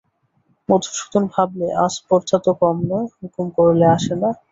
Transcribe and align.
মধুসূদন 0.69 1.23
ভাবলে, 1.33 1.67
আস্পর্ধা 1.85 2.37
তো 2.45 2.51
কম 2.61 2.77
নয়, 2.89 3.07
হুকুম 3.17 3.45
করলে 3.57 3.85
আসে 3.95 4.13
না। 4.21 4.29